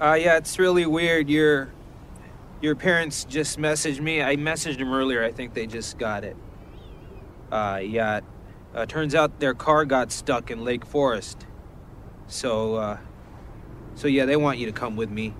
[0.00, 1.28] Uh, yeah, it's really weird.
[1.28, 1.70] Your
[2.62, 4.22] your parents just messaged me.
[4.22, 5.22] I messaged them earlier.
[5.22, 6.36] I think they just got it.
[7.50, 8.20] Uh, yeah.
[8.74, 11.44] Uh, turns out their car got stuck in Lake Forest.
[12.28, 12.98] So, uh,
[13.96, 15.34] so yeah, they want you to come with me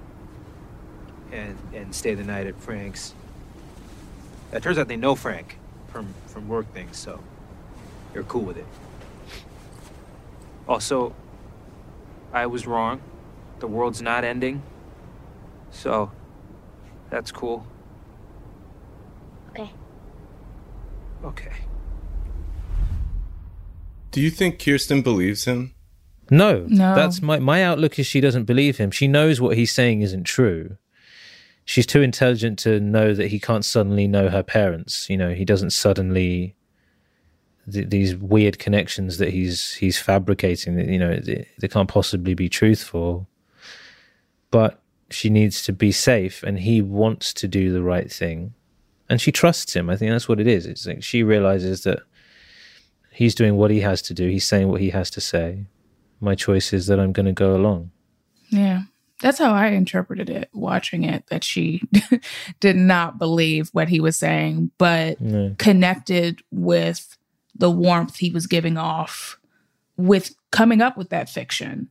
[1.33, 3.15] and and stay the night at Frank's.
[4.53, 5.59] It turns out they know Frank
[5.89, 7.23] from from work things, so
[8.13, 8.67] you're cool with it.
[10.71, 11.13] Also,
[12.33, 13.01] I was wrong.
[13.59, 14.63] The world's not ending.
[15.73, 16.13] So,
[17.11, 17.67] that's cool.
[19.49, 19.73] Okay.
[21.25, 21.51] Okay.
[24.13, 25.75] Do you think Kirsten believes him?
[26.31, 26.95] No, No.
[26.95, 28.93] That's my my outlook is she doesn't believe him.
[28.93, 30.77] She knows what he's saying isn't true.
[31.65, 35.11] She's too intelligent to know that he can't suddenly know her parents.
[35.11, 36.55] You know, he doesn't suddenly
[37.73, 40.77] th- these weird connections that he's he's fabricating.
[40.77, 43.29] That you know, they, they can't possibly be truthful.
[44.51, 48.55] But she needs to be safe, and he wants to do the right thing,
[49.09, 49.89] and she trusts him.
[49.91, 50.67] I think that's what it is.
[50.67, 52.01] It's like she realizes that
[53.13, 54.29] he's doing what he has to do.
[54.29, 55.67] He's saying what he has to say
[56.23, 57.91] my choice is that I'm going to go along.
[58.51, 58.83] Yeah.
[59.23, 61.83] That's how I interpreted it watching it that she
[62.61, 65.55] did not believe what he was saying, but No.
[65.59, 67.17] connected with
[67.61, 69.39] the warmth he was giving off
[69.97, 71.89] with coming up with that fiction.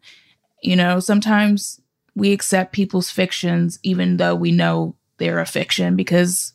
[0.63, 1.79] You know, sometimes
[2.15, 6.53] we accept people's fictions even though we know they're a fiction because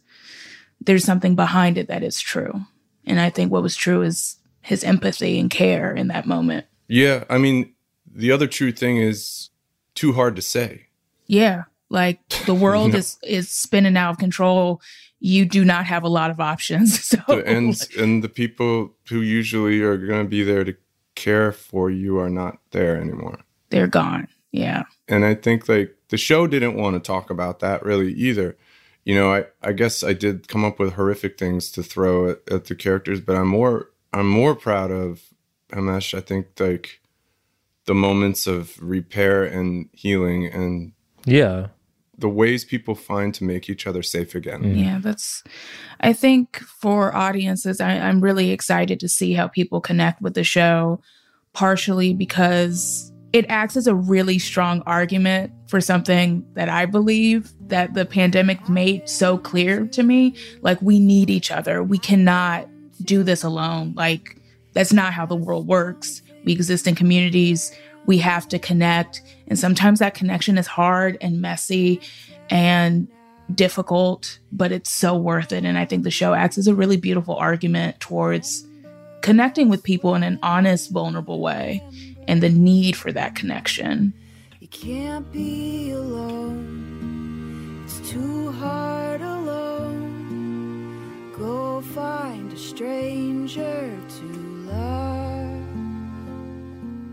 [0.81, 2.61] there's something behind it that is true.
[3.07, 6.67] And I think what was true is his empathy and care in that moment.
[6.89, 7.73] Yeah, I mean,
[8.13, 9.51] the other true thing is
[9.95, 10.87] too hard to say.
[11.27, 12.99] Yeah, like the world No.
[12.99, 14.81] is is spinning out of control.
[15.27, 17.01] You do not have a lot of options.
[17.15, 20.75] So and and the people who usually are going to be there to
[21.15, 23.39] care for you are not there anymore.
[23.71, 24.29] they're gone.
[24.53, 24.83] Yeah.
[25.09, 28.57] And I think like the show didn't want to talk about that really either.
[29.05, 32.39] You know, I I guess I did come up with horrific things to throw at,
[32.51, 35.23] at the characters, but I'm more I'm more proud of
[35.73, 36.13] Himesh.
[36.17, 37.01] I think like
[37.87, 40.93] the moments of repair and healing and
[41.25, 41.69] Yeah.
[42.19, 44.63] The ways people find to make each other safe again.
[44.63, 44.79] Mm-hmm.
[44.79, 45.43] Yeah, that's.
[46.01, 50.45] I think for audiences, I, I'm really excited to see how people connect with the
[50.45, 51.01] show,
[51.53, 57.95] partially because it acts as a really strong argument for something that I believe that
[57.95, 60.37] the pandemic made so clear to me.
[60.61, 61.83] Like, we need each other.
[61.83, 62.69] We cannot
[63.03, 63.93] do this alone.
[63.97, 64.37] Like,
[64.73, 66.23] that's not how the world works.
[66.45, 67.73] We exist in communities.
[68.07, 69.23] We have to connect.
[69.49, 72.01] And sometimes that connection is hard and messy
[72.51, 73.09] and
[73.55, 75.65] difficult, but it's so worth it.
[75.65, 78.67] And I think the show acts as a really beautiful argument towards
[79.23, 81.83] connecting with people in an honest, vulnerable way
[82.29, 84.13] and the need for that connection.
[84.61, 87.83] You can't be alone.
[87.85, 91.33] It's too hard alone.
[91.37, 94.25] Go find a stranger to
[94.71, 95.34] love.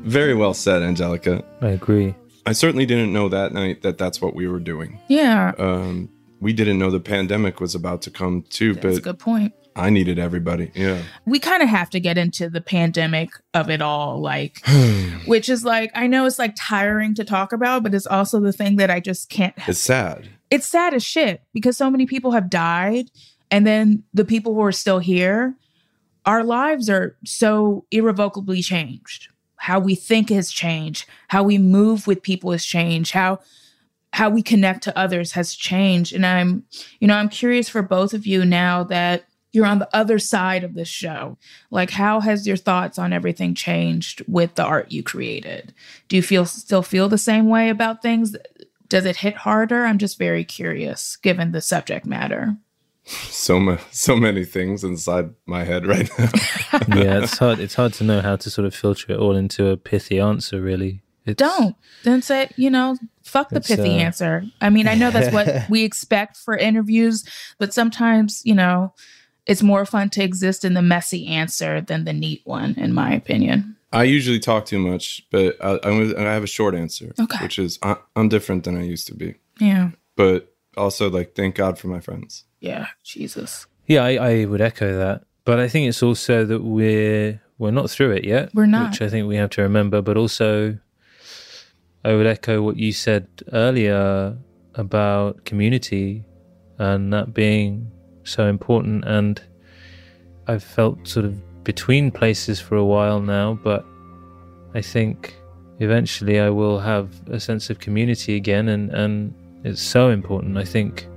[0.04, 1.44] Very well said, Angelica.
[1.62, 2.16] I agree.
[2.46, 5.00] I certainly didn't know that night that that's what we were doing.
[5.08, 9.20] Yeah, Um, we didn't know the pandemic was about to come too, that's a good
[9.20, 9.54] point.
[9.76, 10.72] I needed everybody.
[10.76, 11.02] Yeah.
[11.26, 14.66] we kind of have to get into the pandemic of it all like
[15.28, 18.52] which is like i know it's like tiring to talk about but it's also the
[18.52, 20.28] thing that i just can't It's sad.
[20.50, 23.12] it's sad as shit because so many people have died
[23.50, 25.56] and then the people who are still here
[26.26, 29.30] our lives are so irrevocably changed
[29.62, 33.40] how we think has changed how we move with people has changed how
[34.14, 36.14] how we connect to others has changed.
[36.14, 36.64] And i'm
[37.00, 40.64] you know i'm curious for both of you now that you're on the other side
[40.64, 41.38] of this show.
[41.72, 45.74] Like how has your thoughts on everything changed with the art you created?
[46.08, 48.36] Do you feel still feel the same way about things?
[48.88, 49.86] Does it hit harder?
[49.86, 52.58] I'm just very curious given the subject matter
[53.06, 56.30] So ma- so many things inside my head right now.
[56.96, 57.60] yeah, it's hard.
[57.60, 60.62] It's hard to know how to sort of filter it all into a pithy answer.
[60.62, 64.96] Really, it's, don't then say you know fuck the pithy uh, answer i mean i
[64.96, 67.24] know that's what we expect for interviews
[67.60, 68.92] but sometimes you know
[69.46, 73.14] it's more fun to exist in the messy answer than the neat one in my
[73.14, 77.44] opinion I usually talk too much, but I, I'm I have a short answer, Okay.
[77.44, 79.36] which is I, I'm different than I used to be.
[79.60, 82.46] yeah But also, like, thank God for my friends.
[82.62, 87.42] Yeah jesus Yeah, I, I would echo that, but I think it's also that we're
[87.58, 88.50] we're not through it yet.
[88.54, 88.92] We're not.
[88.92, 90.02] which I think we have to remember.
[90.02, 90.78] But also,
[92.06, 94.38] I would echo what you said earlier
[94.76, 96.24] about community
[96.78, 97.92] and that being
[98.24, 99.04] so important.
[99.06, 99.42] And
[100.48, 101.34] I've felt sort of
[101.64, 103.84] between places for a while now, but
[104.74, 105.36] I think
[105.80, 109.34] eventually I will have a sense of community again, and and
[109.66, 110.58] it's so important.
[110.58, 111.08] I think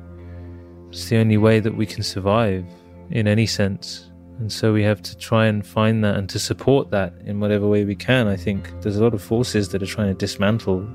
[0.94, 2.64] it's the only way that we can survive
[3.10, 4.12] in any sense.
[4.38, 7.66] And so we have to try and find that and to support that in whatever
[7.66, 8.28] way we can.
[8.28, 10.88] I think there's a lot of forces that are trying to dismantle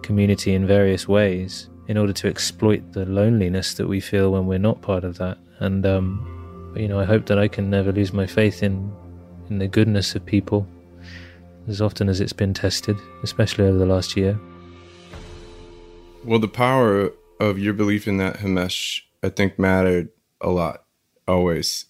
[0.00, 4.58] community in various ways in order to exploit the loneliness that we feel when we're
[4.58, 5.36] not part of that.
[5.58, 8.90] And um, you know, I hope that I can never lose my faith in
[9.50, 10.66] in the goodness of people
[11.68, 14.38] as often as it's been tested, especially over the last year.
[16.24, 20.10] Well, the power of your belief in that, Himesh, I think mattered
[20.40, 20.84] a lot,
[21.26, 21.86] always.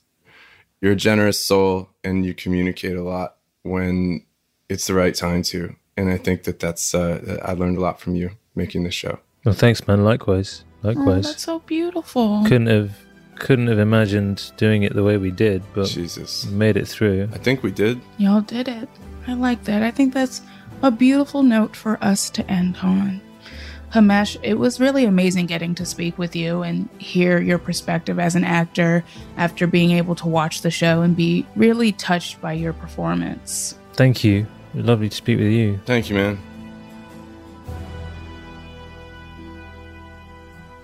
[0.81, 4.25] You're a generous soul and you communicate a lot when
[4.69, 5.75] it's the right time to.
[5.97, 9.19] And I think that that's, uh, I learned a lot from you making this show.
[9.45, 10.05] Well, thanks, man.
[10.05, 11.27] Likewise, oh, likewise.
[11.27, 12.93] that's so beautiful couldn't have
[13.37, 16.47] couldn't have imagined doing it the way we did, but Jesus.
[16.47, 17.29] made it through.
[17.35, 18.01] I think we did.
[18.19, 18.89] y'all did it
[19.29, 20.43] i like that i think that's
[20.83, 23.21] a beautiful note for us to end on
[23.97, 28.37] Himesh, it was really amazing getting to speak with you and hear your perspective as
[28.37, 29.03] an actor
[29.39, 33.79] after being able to watch the show and be really touched by your performance.
[33.95, 34.47] Thank you.
[34.75, 35.81] Lovely to speak with you.
[35.87, 36.39] Thank you, man.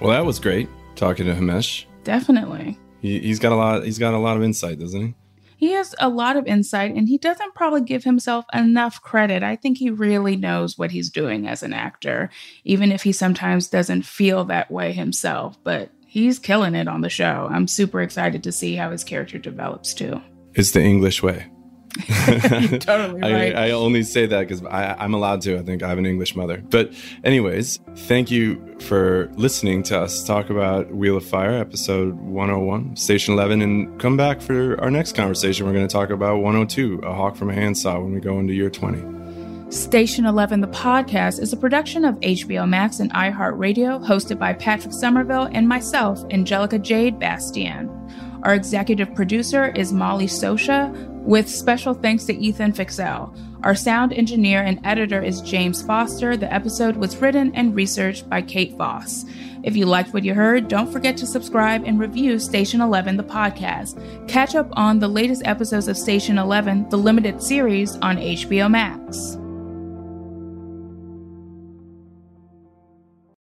[0.01, 1.85] Well, that was great talking to Himesh.
[2.05, 2.79] Definitely.
[3.03, 3.85] He, he's got a lot.
[3.85, 5.15] He's got a lot of insight, doesn't he?
[5.63, 9.45] He has a lot of insight and he doesn't probably give himself enough credit.
[9.45, 12.31] I think he really knows what he's doing as an actor,
[12.65, 15.57] even if he sometimes doesn't feel that way himself.
[15.63, 17.49] But he's killing it on the show.
[17.49, 20.21] I'm super excited to see how his character develops too.
[20.55, 21.47] It's the English way.
[22.81, 23.55] totally right.
[23.55, 25.59] I, I only say that because I'm allowed to.
[25.59, 26.63] I think I have an English mother.
[26.71, 32.97] But, anyways, thank you for listening to us talk about Wheel of Fire, episode 101,
[32.97, 33.61] Station 11.
[33.61, 35.67] And come back for our next conversation.
[35.67, 38.55] We're going to talk about 102, A Hawk from a Handsaw, when we go into
[38.55, 39.71] year 20.
[39.71, 44.93] Station 11, the podcast, is a production of HBO Max and iHeartRadio, hosted by Patrick
[44.93, 47.89] Somerville and myself, Angelica Jade Bastién.
[48.43, 50.93] Our executive producer is Molly Sosha,
[51.25, 53.35] with special thanks to Ethan Fixell.
[53.63, 56.37] Our sound engineer and editor is James Foster.
[56.37, 59.25] The episode was written and researched by Kate Voss.
[59.63, 63.23] If you liked what you heard, don't forget to subscribe and review Station 11, the
[63.23, 63.97] podcast.
[64.29, 69.39] Catch up on the latest episodes of Station 11, the limited series on HBO Max.